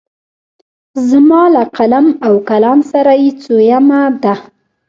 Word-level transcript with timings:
زما 1.09 1.43
له 1.55 1.63
قلم 1.77 2.05
او 2.25 2.33
کلام 2.49 2.79
سره 2.91 3.11
یې 3.23 3.29
څویمه 3.41 4.01
ده. 4.23 4.35